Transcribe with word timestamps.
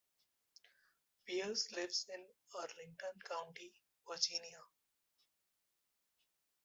Bearss 1.27 1.71
lives 1.73 2.07
in 2.11 2.25
Arlington 2.55 3.21
County, 3.29 3.71
Virginia. 4.09 4.63